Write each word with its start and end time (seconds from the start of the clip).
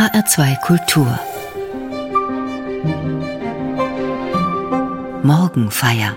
HR2 0.00 0.58
Kultur 0.62 1.20
Morgenfeier 5.22 6.16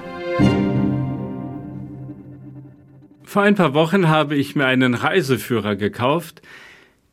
Vor 3.25 3.41
ein 3.41 3.55
paar 3.55 3.73
Wochen 3.73 4.07
habe 4.07 4.37
ich 4.37 4.55
mir 4.55 4.67
einen 4.67 4.93
Reiseführer 4.93 5.75
gekauft. 5.75 6.41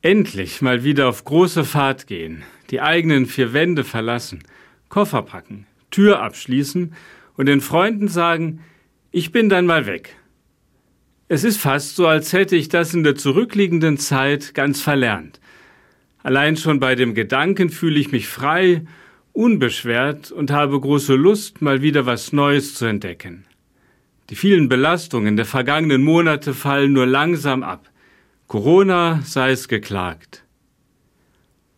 Endlich 0.01 0.63
mal 0.63 0.85
wieder 0.85 1.09
auf 1.09 1.25
große 1.25 1.65
Fahrt 1.65 2.07
gehen, 2.07 2.45
die 2.71 2.81
eigenen 2.81 3.27
vier 3.27 3.53
Wände 3.53 3.83
verlassen, 3.83 4.45
Koffer 4.89 5.23
packen, 5.23 5.67
Tür 5.91 6.23
abschließen 6.23 6.95
und 7.37 7.47
den 7.47 7.63
Freunden 7.63 8.07
sagen, 8.07 8.61
ich 9.11 9.33
bin 9.33 9.49
dann 9.49 9.67
mal 9.67 9.87
weg. 9.87 10.15
Es 11.27 11.43
ist 11.43 11.61
fast 11.61 11.97
so, 11.97 12.07
als 12.07 12.33
hätte 12.33 12.55
ich 12.55 12.69
das 12.69 12.95
in 12.95 13.03
der 13.03 13.17
zurückliegenden 13.17 13.99
Zeit 13.99 14.55
ganz 14.55 14.81
verlernt. 14.81 15.41
Allein 16.23 16.57
schon 16.57 16.81
bei 16.81 16.95
dem 16.95 17.15
Gedanken 17.15 17.71
fühle 17.71 17.99
ich 17.99 18.13
mich 18.13 18.29
frei, 18.29 18.83
unbeschwert 19.33 20.31
und 20.31 20.51
habe 20.51 20.79
große 20.79 21.15
Lust, 21.15 21.63
mal 21.63 21.83
wieder 21.83 22.07
was 22.07 22.33
Neues 22.33 22.75
zu 22.75 22.85
entdecken. 22.85 23.45
Die 24.29 24.37
vielen 24.37 24.69
Belastungen 24.69 25.37
der 25.37 25.47
vergangenen 25.47 26.03
Monate 26.03 26.55
fallen 26.55 26.93
nur 26.93 27.07
langsam 27.07 27.63
ab. 27.63 27.91
Corona 28.47 29.21
sei 29.25 29.53
es 29.53 29.69
geklagt. 29.69 30.45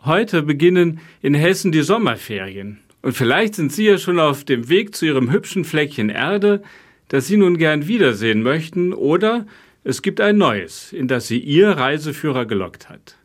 Heute 0.05 0.42
beginnen 0.42 1.00
in 1.20 1.34
Hessen 1.34 1.70
die 1.70 1.83
Sommerferien 1.83 2.80
und 3.02 3.12
vielleicht 3.14 3.55
sind 3.55 3.72
Sie 3.72 3.86
ja 3.86 3.98
schon 3.98 4.19
auf 4.19 4.45
dem 4.45 4.69
Weg 4.69 4.95
zu 4.95 5.06
Ihrem 5.06 5.30
hübschen 5.30 5.64
Fleckchen 5.64 6.09
Erde, 6.09 6.62
das 7.09 7.27
Sie 7.27 7.36
nun 7.36 7.59
gern 7.59 7.86
wiedersehen 7.88 8.42
möchten, 8.42 8.92
oder 8.92 9.47
es 9.84 10.02
gibt 10.02 10.20
ein 10.20 10.38
neues, 10.38 10.92
in 10.92 11.09
das 11.09 11.28
Sie 11.28 11.38
Ihr 11.38 11.70
Reiseführer 11.70 12.47
gelockt 12.47 12.88
hat. 12.88 13.16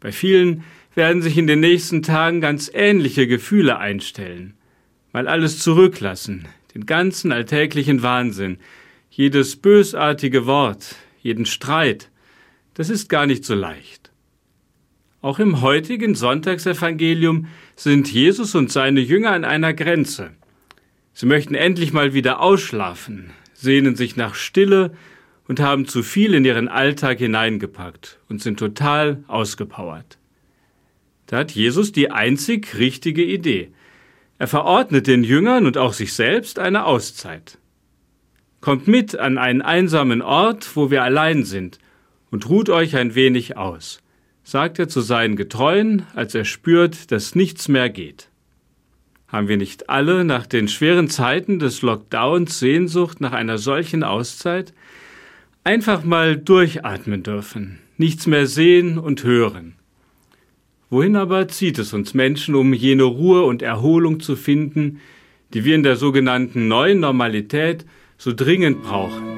Bei 0.00 0.12
vielen 0.12 0.64
werden 0.94 1.22
sich 1.22 1.38
in 1.38 1.46
den 1.46 1.60
nächsten 1.60 2.02
Tagen 2.02 2.40
ganz 2.40 2.70
ähnliche 2.72 3.26
Gefühle 3.26 3.78
einstellen. 3.78 4.54
Mal 5.12 5.28
alles 5.28 5.60
zurücklassen, 5.60 6.46
den 6.74 6.86
ganzen 6.86 7.32
alltäglichen 7.32 8.02
Wahnsinn, 8.02 8.58
jedes 9.10 9.56
bösartige 9.56 10.46
Wort, 10.46 10.96
jeden 11.20 11.46
Streit. 11.46 12.10
Das 12.74 12.90
ist 12.90 13.08
gar 13.08 13.26
nicht 13.26 13.44
so 13.44 13.54
leicht. 13.54 14.12
Auch 15.20 15.40
im 15.40 15.62
heutigen 15.62 16.14
Sonntagsevangelium 16.14 17.48
sind 17.74 18.12
Jesus 18.12 18.54
und 18.54 18.70
seine 18.70 19.00
Jünger 19.00 19.32
an 19.32 19.44
einer 19.44 19.74
Grenze. 19.74 20.30
Sie 21.12 21.26
möchten 21.26 21.56
endlich 21.56 21.92
mal 21.92 22.14
wieder 22.14 22.40
ausschlafen, 22.40 23.30
sehnen 23.52 23.96
sich 23.96 24.14
nach 24.14 24.36
Stille 24.36 24.92
und 25.48 25.60
haben 25.60 25.86
zu 25.86 26.02
viel 26.02 26.34
in 26.34 26.44
ihren 26.44 26.68
Alltag 26.68 27.18
hineingepackt 27.18 28.20
und 28.28 28.40
sind 28.40 28.58
total 28.58 29.24
ausgepowert. 29.26 30.18
Da 31.26 31.38
hat 31.38 31.50
Jesus 31.50 31.90
die 31.90 32.10
einzig 32.10 32.78
richtige 32.78 33.24
Idee. 33.24 33.72
Er 34.38 34.46
verordnet 34.46 35.06
den 35.06 35.24
Jüngern 35.24 35.66
und 35.66 35.76
auch 35.76 35.94
sich 35.94 36.12
selbst 36.12 36.58
eine 36.58 36.84
Auszeit. 36.84 37.58
Kommt 38.60 38.86
mit 38.88 39.18
an 39.18 39.38
einen 39.38 39.62
einsamen 39.62 40.22
Ort, 40.22 40.76
wo 40.76 40.90
wir 40.90 41.02
allein 41.02 41.44
sind, 41.44 41.78
und 42.30 42.48
ruht 42.48 42.68
euch 42.68 42.96
ein 42.96 43.14
wenig 43.14 43.56
aus, 43.56 44.00
sagt 44.44 44.78
er 44.78 44.88
zu 44.88 45.00
seinen 45.00 45.36
Getreuen, 45.36 46.02
als 46.14 46.34
er 46.34 46.44
spürt, 46.44 47.10
dass 47.10 47.34
nichts 47.34 47.68
mehr 47.68 47.88
geht. 47.88 48.28
Haben 49.28 49.48
wir 49.48 49.56
nicht 49.56 49.90
alle 49.90 50.24
nach 50.24 50.46
den 50.46 50.68
schweren 50.68 51.08
Zeiten 51.08 51.58
des 51.58 51.82
Lockdowns 51.82 52.58
Sehnsucht 52.58 53.20
nach 53.20 53.32
einer 53.32 53.58
solchen 53.58 54.02
Auszeit? 54.02 54.72
Einfach 55.64 56.04
mal 56.04 56.36
durchatmen 56.36 57.22
dürfen, 57.22 57.78
nichts 57.96 58.26
mehr 58.26 58.46
sehen 58.46 58.98
und 58.98 59.24
hören. 59.24 59.74
Wohin 60.90 61.16
aber 61.16 61.48
zieht 61.48 61.78
es 61.78 61.92
uns 61.92 62.14
Menschen, 62.14 62.54
um 62.54 62.72
jene 62.72 63.02
Ruhe 63.02 63.42
und 63.44 63.60
Erholung 63.60 64.20
zu 64.20 64.36
finden, 64.36 65.00
die 65.52 65.64
wir 65.64 65.74
in 65.74 65.82
der 65.82 65.96
sogenannten 65.96 66.68
neuen 66.68 67.00
Normalität 67.00 67.84
so 68.16 68.32
dringend 68.32 68.82
brauchen? 68.82 69.37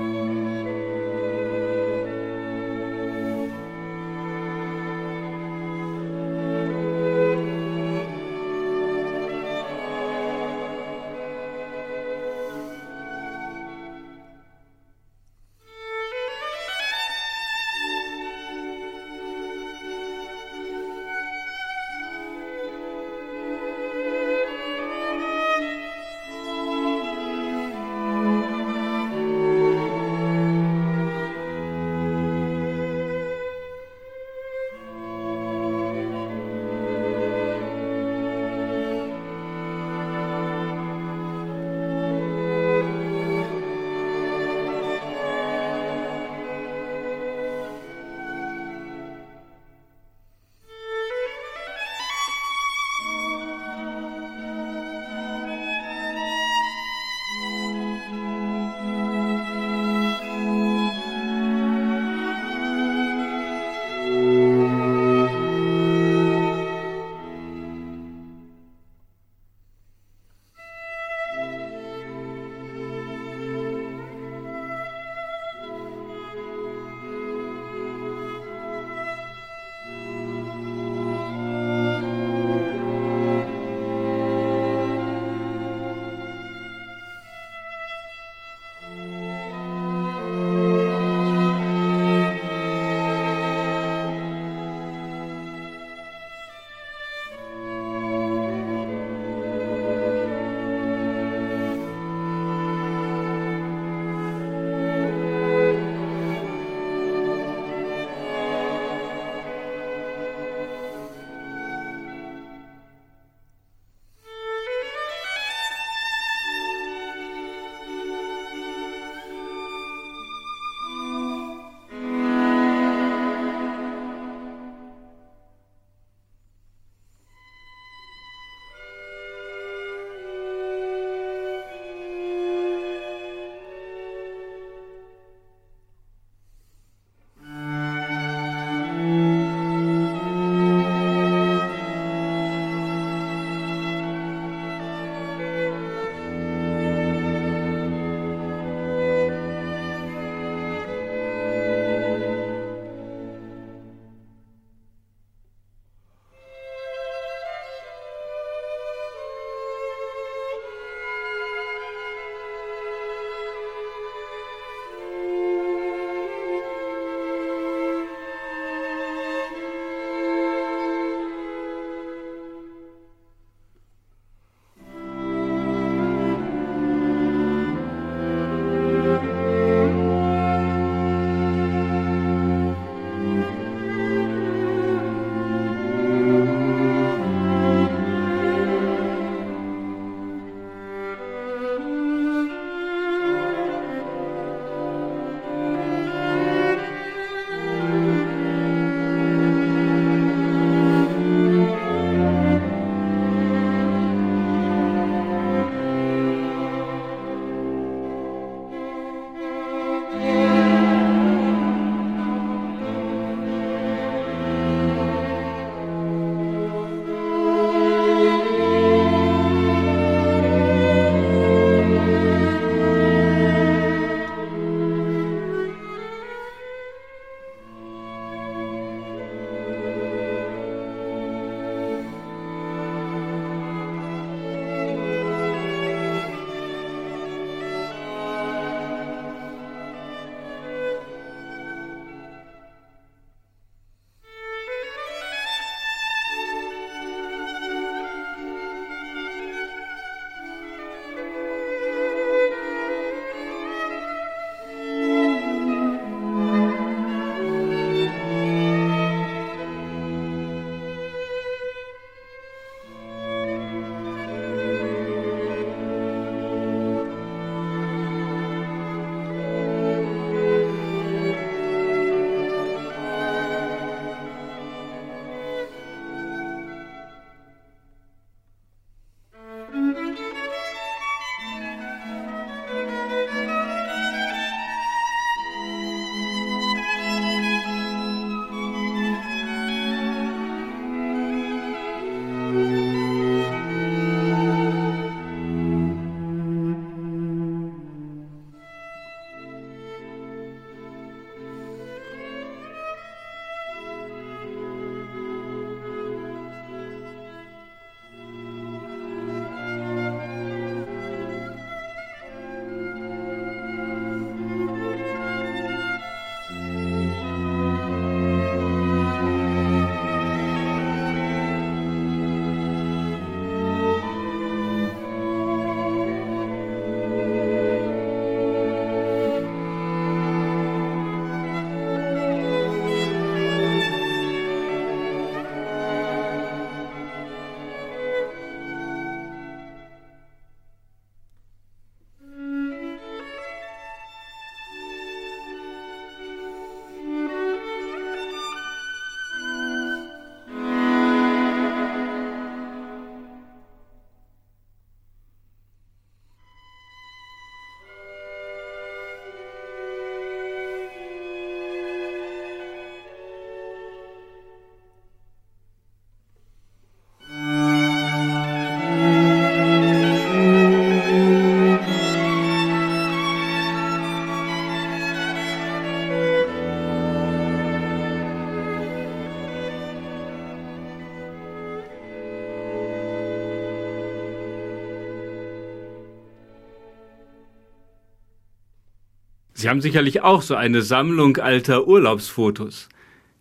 Sie 389.60 389.68
haben 389.68 389.82
sicherlich 389.82 390.22
auch 390.22 390.40
so 390.40 390.54
eine 390.54 390.80
Sammlung 390.80 391.36
alter 391.36 391.86
Urlaubsfotos. 391.86 392.88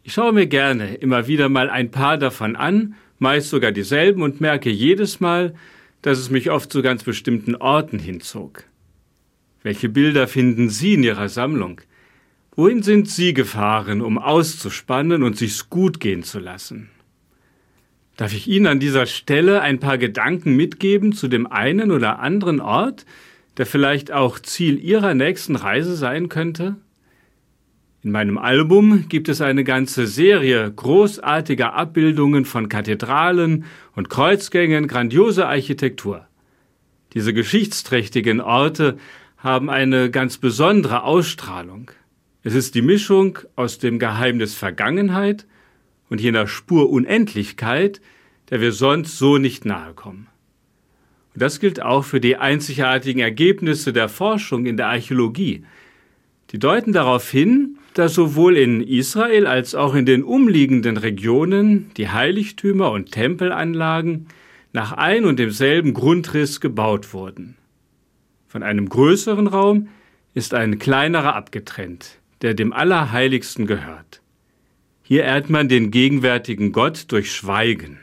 Ich 0.04 0.12
schaue 0.12 0.34
mir 0.34 0.48
gerne 0.48 0.96
immer 0.96 1.28
wieder 1.28 1.48
mal 1.48 1.70
ein 1.70 1.92
paar 1.92 2.18
davon 2.18 2.58
an, 2.58 2.96
meist 3.20 3.50
sogar 3.50 3.72
dieselben 3.72 4.22
und 4.22 4.42
merke 4.42 4.70
jedes 4.70 5.22
Mal, 5.22 5.56
dass 6.02 6.20
es 6.20 6.30
mich 6.30 6.52
oft 6.52 6.74
zu 6.74 6.82
ganz 6.82 7.06
bestimmten 7.06 7.56
Orten 7.56 8.00
hinzog. 8.00 8.66
Welche 9.64 9.88
Bilder 9.88 10.28
finden 10.28 10.70
Sie 10.70 10.96
in 10.96 11.04
Ihrer 11.04 11.30
Sammlung? 11.30 11.80
Wohin 12.54 12.84
sind 12.84 13.08
Sie 13.08 13.34
gefahren, 13.34 14.02
um 14.02 14.18
auszuspannen 14.18 15.24
und 15.24 15.38
sich's 15.38 15.70
gut 15.70 16.02
gehen 16.02 16.24
zu 16.24 16.40
lassen? 16.40 16.90
Darf 18.18 18.34
ich 18.34 18.46
Ihnen 18.50 18.68
an 18.68 18.82
dieser 18.82 19.06
Stelle 19.06 19.62
ein 19.62 19.80
paar 19.80 19.98
Gedanken 19.98 20.58
mitgeben 20.58 21.14
zu 21.14 21.30
dem 21.30 21.48
einen 21.48 21.92
oder 21.92 22.20
anderen 22.20 22.60
Ort, 22.60 23.06
der 23.60 23.66
vielleicht 23.66 24.14
auch 24.14 24.40
Ziel 24.40 24.80
Ihrer 24.82 25.14
nächsten 25.14 25.58
Reise 25.58 25.98
sein 25.98 26.30
könnte? 26.30 26.78
In 28.02 28.12
meinem 28.12 28.38
Album 28.38 29.10
gibt 29.10 29.28
es 29.28 29.42
eine 29.42 29.66
ganze 29.66 30.08
Serie 30.08 30.72
großartiger 30.72 31.74
Abbildungen 31.74 32.46
von 32.46 32.70
Kathedralen 32.70 33.66
und 33.98 34.10
Kreuzgängen 34.10 34.88
grandioser 34.88 35.50
Architektur. 35.50 36.26
Diese 37.14 37.34
geschichtsträchtigen 37.34 38.40
Orte 38.40 38.98
haben 39.36 39.70
eine 39.70 40.10
ganz 40.10 40.38
besondere 40.38 41.04
Ausstrahlung. 41.04 41.92
Es 42.44 42.56
ist 42.56 42.76
die 42.76 42.82
Mischung 42.82 43.40
aus 43.58 43.78
dem 43.78 44.00
Geheimnis 44.00 44.54
Vergangenheit 44.54 45.46
und 46.10 46.22
jener 46.22 46.48
Spur 46.48 46.90
Unendlichkeit, 46.90 48.00
der 48.52 48.62
wir 48.62 48.72
sonst 48.72 49.18
so 49.18 49.38
nicht 49.38 49.66
nahe 49.66 49.94
kommen. 49.94 50.29
Und 51.34 51.42
das 51.42 51.60
gilt 51.60 51.82
auch 51.82 52.06
für 52.06 52.20
die 52.20 52.38
einzigartigen 52.38 53.22
Ergebnisse 53.22 53.94
der 53.94 54.10
Forschung 54.10 54.66
in 54.66 54.78
der 54.78 54.88
Archäologie. 54.88 55.64
Die 56.52 56.60
deuten 56.60 56.94
darauf 56.94 57.30
hin, 57.30 57.78
dass 57.94 58.14
sowohl 58.14 58.58
in 58.58 58.82
Israel 58.82 59.46
als 59.46 59.76
auch 59.76 59.94
in 59.94 60.06
den 60.06 60.24
umliegenden 60.24 60.98
Regionen 60.98 61.92
die 61.98 62.10
Heiligtümer 62.10 62.92
und 62.92 63.12
Tempelanlagen 63.12 64.28
nach 64.74 64.94
ein 64.94 65.26
und 65.26 65.38
demselben 65.40 65.94
Grundriss 65.94 66.62
gebaut 66.62 67.14
wurden. 67.14 67.56
Von 68.48 68.64
einem 68.64 68.90
größeren 68.90 69.48
Raum 69.48 69.90
ist 70.34 70.54
ein 70.54 70.80
kleinerer 70.80 71.36
abgetrennt, 71.36 72.20
der 72.42 72.54
dem 72.54 72.74
Allerheiligsten 72.74 73.68
gehört. 73.68 74.22
Hier 75.04 75.24
ehrt 75.24 75.50
man 75.50 75.70
den 75.70 75.92
gegenwärtigen 75.92 76.72
Gott 76.72 77.06
durch 77.12 77.32
Schweigen. 77.32 78.00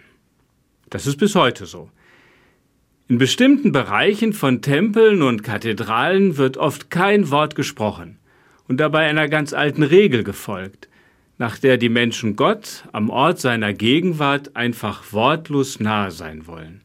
Das 0.90 1.06
ist 1.06 1.16
bis 1.16 1.35
heute 1.35 1.66
so. 1.66 1.90
In 3.09 3.19
bestimmten 3.19 3.71
Bereichen 3.71 4.33
von 4.33 4.63
Tempeln 4.63 5.23
und 5.23 5.45
Kathedralen 5.45 6.39
wird 6.39 6.57
oft 6.57 6.91
kein 6.91 7.31
Wort 7.31 7.55
gesprochen 7.55 8.19
und 8.67 8.79
dabei 8.79 9.07
einer 9.07 9.29
ganz 9.29 9.53
alten 9.53 9.85
Regel 9.85 10.25
gefolgt, 10.25 10.89
nach 11.39 11.57
der 11.57 11.77
die 11.77 11.89
Menschen 11.89 12.35
Gott 12.35 12.83
am 12.91 13.09
Ort 13.09 13.39
seiner 13.39 13.73
Gegenwart 13.75 14.57
einfach 14.57 15.13
wortlos 15.13 15.79
nahe 15.79 16.11
sein 16.11 16.49
wollen. 16.49 16.81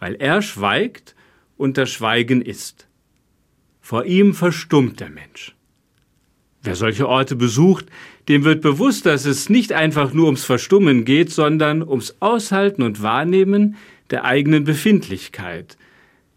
Weil 0.00 0.16
er 0.16 0.42
schweigt 0.42 1.14
und 1.56 1.78
das 1.78 1.88
Schweigen 1.88 2.42
ist. 2.42 2.86
Vor 3.80 4.04
ihm 4.04 4.34
verstummt 4.34 5.00
der 5.00 5.08
Mensch. 5.08 5.54
Wer 6.62 6.76
solche 6.76 7.08
Orte 7.08 7.36
besucht, 7.36 7.86
dem 8.28 8.44
wird 8.44 8.60
bewusst, 8.60 9.06
dass 9.06 9.24
es 9.24 9.48
nicht 9.48 9.72
einfach 9.72 10.12
nur 10.12 10.26
ums 10.26 10.44
Verstummen 10.44 11.06
geht, 11.06 11.30
sondern 11.32 11.82
ums 11.82 12.16
Aushalten 12.20 12.82
und 12.82 13.02
Wahrnehmen 13.02 13.76
der 14.12 14.24
eigenen 14.24 14.64
Befindlichkeit. 14.64 15.76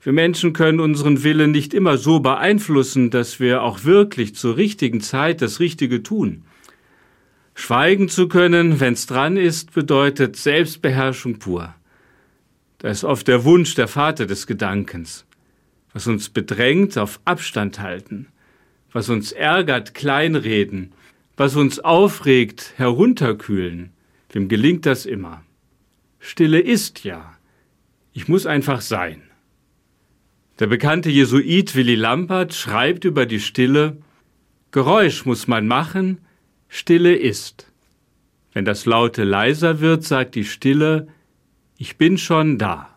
Wir 0.02 0.14
Menschen 0.14 0.54
können 0.54 0.80
unseren 0.80 1.24
Willen 1.24 1.52
nicht 1.52 1.74
immer 1.74 1.98
so 1.98 2.20
beeinflussen, 2.20 3.10
dass 3.10 3.40
wir 3.40 3.64
auch 3.64 3.84
wirklich 3.84 4.36
zur 4.36 4.56
richtigen 4.56 5.02
Zeit 5.02 5.42
das 5.42 5.60
Richtige 5.60 6.04
tun. 6.04 6.44
Schweigen 7.54 8.10
zu 8.10 8.28
können, 8.28 8.80
wenn's 8.80 9.08
dran 9.08 9.38
ist, 9.38 9.74
bedeutet 9.74 10.36
Selbstbeherrschung 10.36 11.40
pur. 11.40 11.74
Da 12.80 12.90
ist 12.90 13.04
oft 13.04 13.28
der 13.28 13.46
Wunsch 13.46 13.76
der 13.76 13.88
Vater 13.88 14.26
des 14.26 14.46
Gedankens, 14.46 15.26
was 15.94 16.08
uns 16.08 16.30
bedrängt 16.30 16.98
auf 16.98 17.20
Abstand 17.26 17.80
halten, 17.80 18.28
was 18.92 19.10
uns 19.10 19.32
ärgert, 19.32 19.94
kleinreden, 19.94 20.92
was 21.38 21.56
uns 21.56 21.80
aufregt, 21.80 22.74
herunterkühlen. 22.78 23.92
Wem 24.32 24.50
gelingt 24.50 24.86
das 24.86 25.06
immer? 25.06 25.44
Stille 26.20 26.60
ist 26.60 27.04
ja. 27.06 27.35
Ich 28.18 28.30
muss 28.30 28.46
einfach 28.46 28.80
sein. 28.80 29.24
Der 30.60 30.68
bekannte 30.68 31.10
Jesuit 31.10 31.76
Willy 31.76 31.96
Lampert 31.96 32.54
schreibt 32.54 33.04
über 33.04 33.26
die 33.26 33.42
Stille, 33.42 33.98
Geräusch 34.72 35.26
muss 35.26 35.48
man 35.48 35.68
machen, 35.68 36.20
Stille 36.70 37.14
ist. 37.14 37.70
Wenn 38.54 38.64
das 38.64 38.86
Laute 38.86 39.26
leiser 39.26 39.82
wird, 39.82 40.06
sagt 40.06 40.36
die 40.36 40.46
Stille, 40.46 41.10
ich 41.78 41.98
bin 41.98 42.18
schon 42.18 42.58
da. 42.58 42.95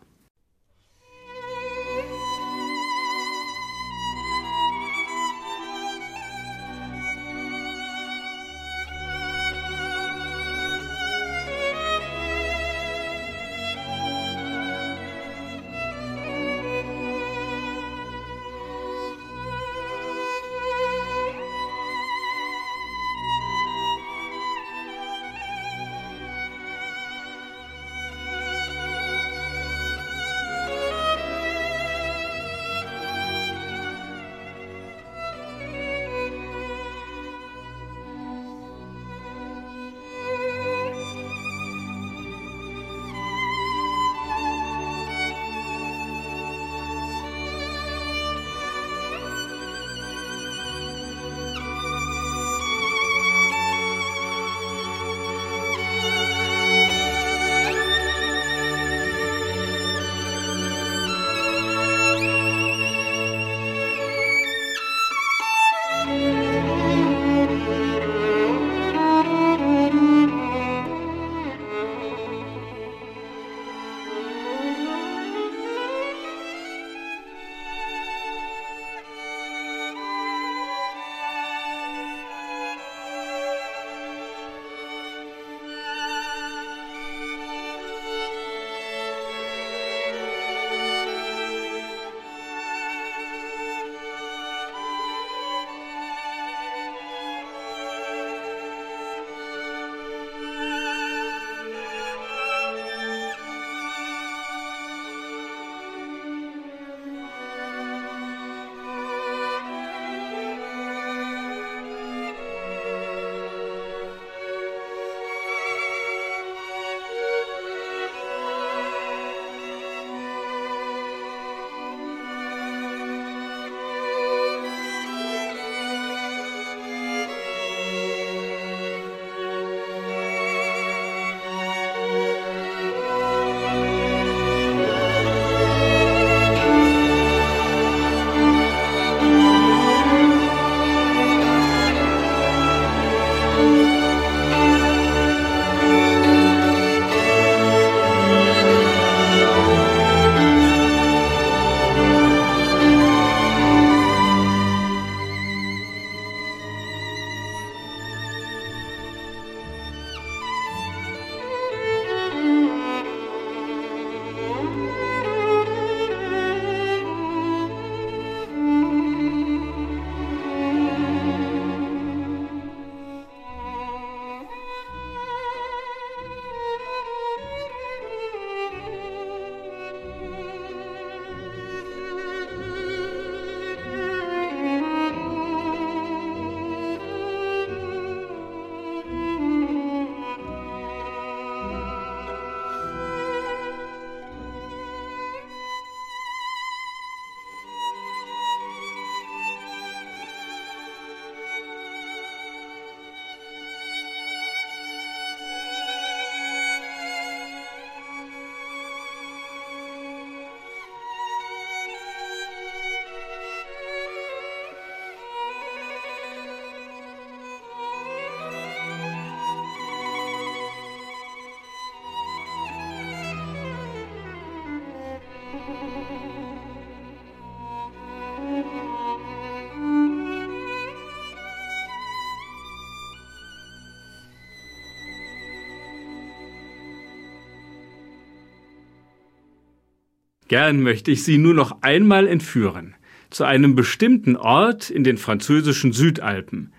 Gern 240.49 240.83
möchte 240.83 241.11
ich 241.11 241.25
Sie 241.25 241.38
nur 241.38 241.55
noch 241.55 241.83
einmal 241.83 242.26
entführen 242.26 242.95
zu 243.31 243.45
einem 243.45 243.75
bestimmten 243.75 244.37
Ort 244.37 244.88
in 244.88 245.05
den 245.05 245.19
französischen 245.19 245.93
Südalpen. 245.93 246.73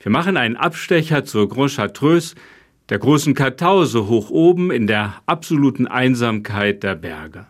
Wir 0.00 0.10
machen 0.10 0.36
einen 0.36 0.56
Abstecher 0.56 1.24
zur 1.24 1.48
Grand 1.48 1.76
Chartreuse, 1.76 2.34
der 2.88 2.98
großen 2.98 3.34
Kartause 3.34 4.08
hoch 4.08 4.30
oben 4.30 4.72
in 4.72 4.88
der 4.88 5.22
absoluten 5.26 5.86
Einsamkeit 5.86 6.82
der 6.82 6.96
Berge. 6.96 7.46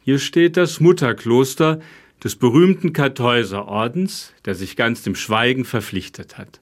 Hier 0.00 0.18
steht 0.18 0.56
das 0.56 0.80
Mutterkloster 0.80 1.80
des 2.24 2.36
berühmten 2.36 2.94
Kartäuserordens, 2.94 4.32
der 4.46 4.54
sich 4.54 4.74
ganz 4.74 5.02
dem 5.02 5.14
Schweigen 5.14 5.66
verpflichtet 5.66 6.38
hat. 6.38 6.60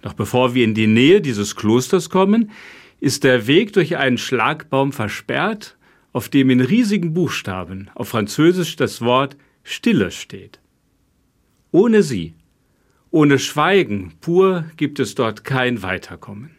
Doch 0.00 0.14
bevor 0.14 0.54
wir 0.54 0.64
in 0.64 0.74
die 0.74 0.86
Nähe 0.86 1.20
dieses 1.20 1.54
Klosters 1.54 2.08
kommen, 2.08 2.50
ist 3.00 3.24
der 3.24 3.46
Weg 3.46 3.74
durch 3.74 3.98
einen 3.98 4.18
Schlagbaum 4.18 4.92
versperrt 4.92 5.77
auf 6.18 6.28
dem 6.28 6.50
in 6.50 6.60
riesigen 6.60 7.14
Buchstaben 7.14 7.90
auf 7.94 8.08
Französisch 8.08 8.74
das 8.74 9.02
Wort 9.02 9.36
Stille 9.62 10.10
steht. 10.10 10.58
Ohne 11.70 12.02
sie, 12.02 12.34
ohne 13.12 13.38
Schweigen 13.38 14.14
pur 14.20 14.64
gibt 14.76 14.98
es 14.98 15.14
dort 15.14 15.44
kein 15.44 15.80
Weiterkommen. 15.84 16.50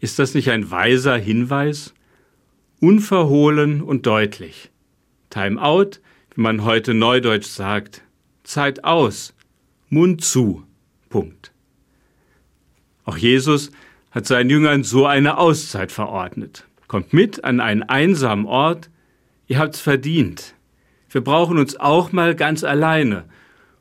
Ist 0.00 0.18
das 0.18 0.34
nicht 0.34 0.50
ein 0.50 0.72
weiser 0.72 1.16
Hinweis? 1.16 1.94
Unverhohlen 2.80 3.80
und 3.80 4.06
deutlich. 4.06 4.72
Time 5.30 5.62
out, 5.62 6.00
wie 6.34 6.40
man 6.40 6.64
heute 6.64 6.94
neudeutsch 6.94 7.46
sagt. 7.46 8.02
Zeit 8.42 8.82
aus. 8.82 9.34
Mund 9.88 10.24
zu. 10.24 10.64
Punkt. 11.10 11.52
Auch 13.04 13.18
Jesus 13.18 13.70
hat 14.10 14.26
seinen 14.26 14.50
Jüngern 14.50 14.82
so 14.82 15.06
eine 15.06 15.38
Auszeit 15.38 15.92
verordnet. 15.92 16.66
Kommt 16.88 17.12
mit 17.12 17.44
an 17.44 17.60
einen 17.60 17.82
einsamen 17.82 18.46
Ort, 18.46 18.90
ihr 19.46 19.58
habt's 19.58 19.80
verdient. 19.80 20.54
Wir 21.10 21.20
brauchen 21.20 21.58
uns 21.58 21.76
auch 21.78 22.12
mal 22.12 22.34
ganz 22.34 22.64
alleine. 22.64 23.24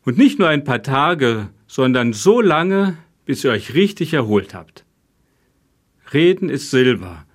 Und 0.03 0.17
nicht 0.17 0.39
nur 0.39 0.47
ein 0.47 0.63
paar 0.63 0.83
Tage, 0.83 1.49
sondern 1.67 2.13
so 2.13 2.41
lange, 2.41 2.97
bis 3.25 3.43
ihr 3.43 3.51
euch 3.51 3.73
richtig 3.73 4.13
erholt 4.13 4.53
habt. 4.53 4.85
Reden 6.13 6.49
ist 6.49 6.69
Silber, 6.69 7.25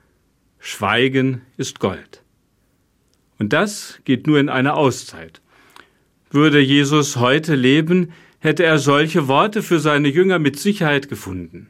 Schweigen 0.58 1.42
ist 1.56 1.80
Gold. 1.80 2.22
Und 3.38 3.52
das 3.52 4.00
geht 4.04 4.26
nur 4.26 4.38
in 4.38 4.48
einer 4.48 4.76
Auszeit. 4.76 5.40
Würde 6.30 6.60
Jesus 6.60 7.16
heute 7.16 7.56
leben, 7.56 8.12
hätte 8.38 8.64
er 8.64 8.78
solche 8.78 9.28
Worte 9.28 9.62
für 9.62 9.80
seine 9.80 10.08
Jünger 10.08 10.38
mit 10.38 10.58
Sicherheit 10.58 11.08
gefunden. 11.08 11.68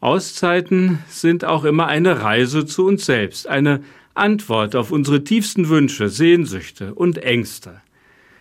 Auszeiten 0.00 1.00
sind 1.08 1.44
auch 1.44 1.64
immer 1.64 1.86
eine 1.86 2.22
Reise 2.22 2.66
zu 2.66 2.86
uns 2.86 3.04
selbst, 3.04 3.48
eine 3.48 3.82
Antwort 4.14 4.76
auf 4.76 4.92
unsere 4.92 5.24
tiefsten 5.24 5.68
Wünsche, 5.68 6.08
Sehnsüchte 6.08 6.94
und 6.94 7.18
Ängste. 7.18 7.80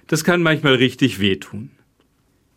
Das 0.05 0.23
kann 0.23 0.41
manchmal 0.41 0.75
richtig 0.75 1.19
wehtun. 1.19 1.71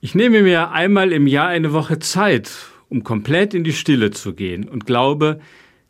Ich 0.03 0.15
nehme 0.15 0.43
mir 0.43 0.71
einmal 0.71 1.13
im 1.13 1.27
Jahr 1.27 1.49
eine 1.49 1.73
Woche 1.73 1.99
Zeit, 1.99 2.51
um 2.89 3.05
komplett 3.05 3.55
in 3.55 3.65
die 3.65 3.73
Stille 3.73 4.11
zu 4.11 4.35
gehen 4.35 4.69
und 4.69 4.87
glaube, 4.87 5.41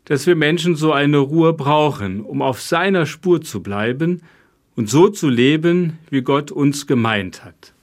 dass 0.05 0.25
wir 0.25 0.35
Menschen 0.35 0.75
so 0.75 0.91
eine 0.93 1.17
Ruhe 1.17 1.53
brauchen, 1.53 2.21
um 2.21 2.41
auf 2.41 2.61
seiner 2.61 3.05
Spur 3.05 3.41
zu 3.41 3.61
bleiben 3.61 4.21
und 4.75 4.89
so 4.89 5.09
zu 5.09 5.29
leben, 5.29 5.99
wie 6.09 6.21
Gott 6.21 6.51
uns 6.51 6.87
gemeint 6.87 7.43
hat. 7.43 7.73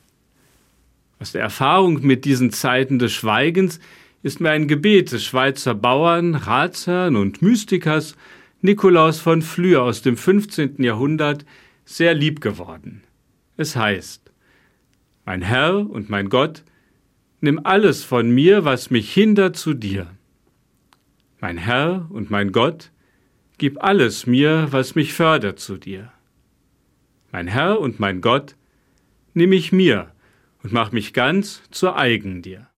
Aus 1.21 1.33
der 1.33 1.43
Erfahrung 1.43 2.01
mit 2.03 2.25
diesen 2.25 2.51
Zeiten 2.51 2.99
des 2.99 3.13
Schweigens 3.13 3.81
ist 4.23 4.41
mir 4.41 4.51
ein 4.51 4.69
Gebet 4.69 5.13
des 5.13 5.25
Schweizer 5.25 5.75
Bauern, 5.75 6.35
Ratsherrn 6.35 7.17
und 7.17 7.43
Mystikers 7.43 8.17
Nikolaus 8.61 9.21
von 9.21 9.43
Flür 9.43 9.83
aus 9.83 10.03
dem 10.03 10.17
15. 10.17 10.83
Jahrhundert 10.83 11.45
sehr 11.85 12.15
lieb 12.15 12.41
geworden. 12.41 13.05
Es 13.57 13.77
heißt, 13.77 14.33
Mein 15.25 15.43
Herr 15.43 15.89
und 15.89 16.11
mein 16.11 16.29
Gott, 16.29 16.65
nimm 17.41 17.61
alles 17.65 18.03
von 18.03 18.31
mir, 18.31 18.65
was 18.65 18.91
mich 18.91 19.13
hindert 19.13 19.57
zu 19.57 19.75
dir. 19.75 20.09
Mein 21.41 21.57
Herr 21.57 22.09
und 22.11 22.31
mein 22.31 22.51
Gott, 22.51 22.91
gib 23.59 23.83
alles 23.83 24.27
mir, 24.27 24.69
was 24.71 24.97
mich 24.97 25.13
fördert 25.13 25.61
zu 25.61 25.77
dir. 25.77 26.13
Mein 27.31 27.47
Herr 27.47 27.81
und 27.81 28.01
mein 28.01 28.21
Gott, 28.21 28.57
nimm 29.35 29.51
mich 29.51 29.71
mir 29.71 30.13
und 30.65 30.73
mach 30.73 30.91
mich 30.91 31.13
ganz 31.13 31.63
zur 31.71 31.97
eigen 31.97 32.43
dir. 32.43 32.69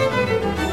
Música 0.00 0.69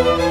Und 0.00 0.29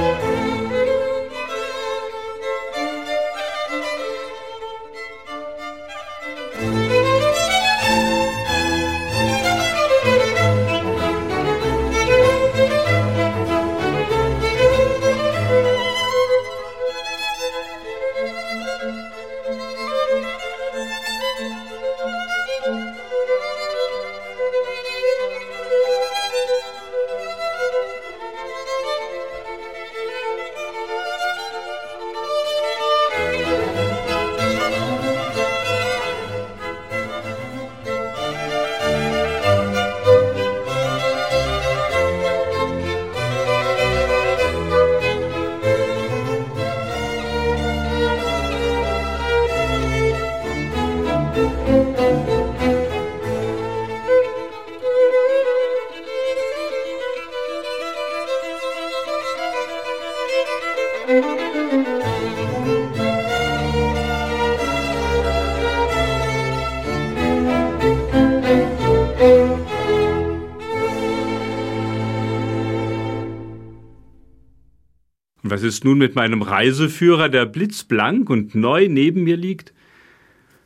ist 75.70 75.86
nun 75.86 76.00
mit 76.00 76.16
meinem 76.16 76.42
Reiseführer, 76.42 77.30
der 77.30 77.46
blitzblank 77.46 78.30
und 78.30 78.56
neu 78.56 78.88
neben 78.90 79.24
mir 79.24 79.38
liegt? 79.38 79.72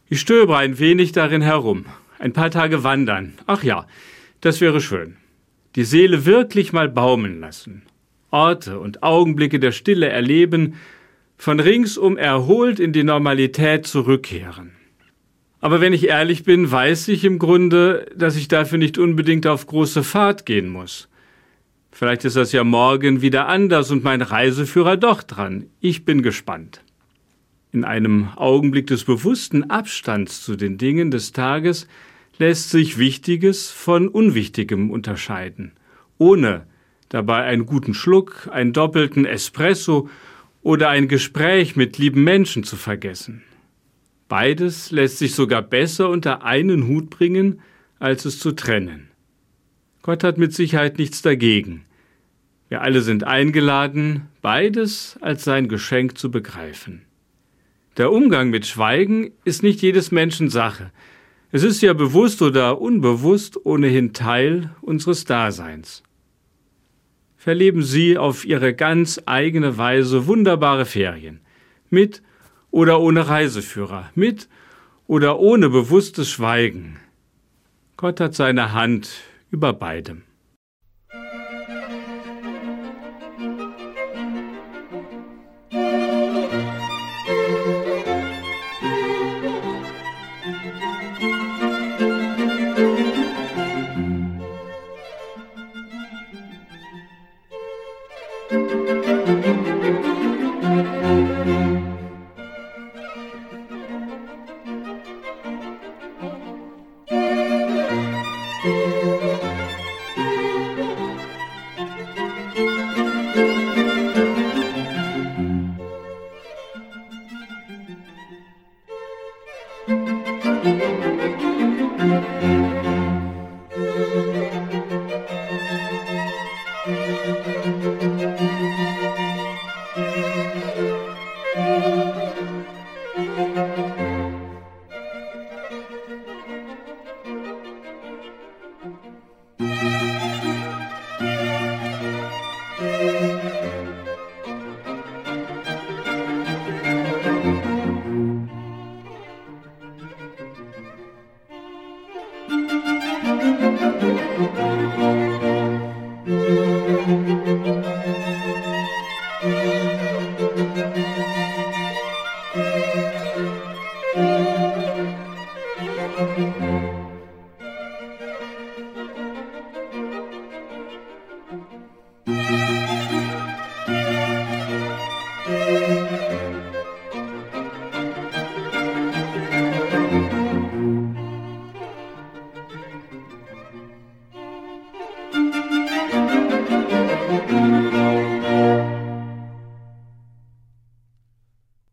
Ich 0.09 0.21
stöbe 0.21 0.57
ein 0.57 0.79
wenig 0.79 1.11
darin 1.11 1.41
herum. 1.41 1.85
Ein 2.19 2.33
paar 2.33 2.49
Tage 2.49 2.83
wandern. 2.83 3.33
Ach 3.45 3.63
ja, 3.63 3.85
das 4.41 4.61
wäre 4.61 4.79
schön. 4.79 5.17
Die 5.75 5.83
Seele 5.83 6.25
wirklich 6.25 6.71
mal 6.71 6.87
baumeln 6.87 7.41
lassen. 7.41 7.83
Orte 8.31 8.79
und 8.79 9.03
Augenblicke 9.03 9.59
der 9.59 9.73
Stille 9.73 10.07
erleben, 10.07 10.75
von 11.37 11.59
ringsum 11.59 12.15
erholt 12.15 12.79
in 12.79 12.93
die 12.93 13.03
Normalität 13.03 13.85
zurückkehren. 13.85 14.71
Aber 15.59 15.81
wenn 15.81 15.93
ich 15.93 16.07
ehrlich 16.07 16.43
bin, 16.43 16.71
weiß 16.71 17.09
ich 17.09 17.25
im 17.25 17.39
Grunde, 17.39 18.05
dass 18.15 18.37
ich 18.37 18.47
dafür 18.47 18.77
nicht 18.77 18.97
unbedingt 18.97 19.47
auf 19.47 19.67
große 19.67 20.03
Fahrt 20.03 20.45
gehen 20.45 20.69
muss. 20.69 21.09
Vielleicht 21.95 22.25
ist 22.25 22.35
das 22.35 22.51
ja 22.51 22.63
morgen 22.63 23.21
wieder 23.21 23.47
anders 23.47 23.91
und 23.91 24.03
mein 24.03 24.23
Reiseführer 24.23 24.97
doch 24.97 25.21
dran. 25.21 25.67
Ich 25.79 26.05
bin 26.05 26.23
gespannt. 26.23 26.83
In 27.71 27.83
einem 27.85 28.29
Augenblick 28.35 28.87
des 28.87 29.03
bewussten 29.03 29.69
Abstands 29.69 30.43
zu 30.43 30.55
den 30.55 30.79
Dingen 30.79 31.11
des 31.11 31.33
Tages 31.33 31.87
lässt 32.39 32.71
sich 32.71 32.97
Wichtiges 32.97 33.69
von 33.69 34.07
Unwichtigem 34.07 34.89
unterscheiden, 34.89 35.73
ohne 36.17 36.65
dabei 37.09 37.43
einen 37.43 37.67
guten 37.67 37.93
Schluck, 37.93 38.49
einen 38.51 38.73
doppelten 38.73 39.25
Espresso 39.25 40.09
oder 40.63 40.89
ein 40.89 41.07
Gespräch 41.07 41.75
mit 41.75 41.99
lieben 41.99 42.23
Menschen 42.23 42.63
zu 42.63 42.75
vergessen. 42.75 43.43
Beides 44.27 44.89
lässt 44.89 45.19
sich 45.19 45.35
sogar 45.35 45.61
besser 45.61 46.09
unter 46.09 46.43
einen 46.43 46.87
Hut 46.87 47.11
bringen, 47.11 47.61
als 47.99 48.25
es 48.25 48.39
zu 48.39 48.53
trennen. 48.53 49.12
Gott 50.03 50.23
hat 50.25 50.37
mit 50.37 50.53
Sicherheit 50.53 50.99
nichts 50.99 51.21
dagegen. 51.21 51.85
Wir 52.67 52.81
alle 52.81 53.01
sind 53.01 53.23
eingeladen, 53.23 54.27
beides 54.41 55.17
als 55.21 55.45
sein 55.45 55.69
Geschenk 55.69 56.17
zu 56.17 56.29
begreifen. 56.29 57.03
Der 57.95 58.11
Umgang 58.11 58.49
mit 58.49 58.65
Schweigen 58.65 59.31
ist 59.45 59.63
nicht 59.63 59.81
jedes 59.81 60.11
Menschen 60.11 60.49
Sache. 60.49 60.91
Es 61.51 61.63
ist 61.63 61.81
ja 61.81 61.93
bewusst 61.93 62.41
oder 62.41 62.81
unbewusst 62.81 63.65
ohnehin 63.65 64.11
Teil 64.11 64.71
unseres 64.81 65.23
Daseins. 65.23 66.03
Verleben 67.37 67.81
Sie 67.81 68.17
auf 68.17 68.43
Ihre 68.43 68.73
ganz 68.73 69.21
eigene 69.25 69.77
Weise 69.77 70.27
wunderbare 70.27 70.85
Ferien. 70.85 71.39
Mit 71.89 72.21
oder 72.71 72.99
ohne 72.99 73.29
Reiseführer. 73.29 74.09
Mit 74.15 74.49
oder 75.07 75.39
ohne 75.39 75.69
bewusstes 75.69 76.29
Schweigen. 76.29 76.99
Gott 77.95 78.19
hat 78.19 78.33
seine 78.33 78.73
Hand 78.73 79.09
über 79.53 79.71
beidem. 79.71 80.23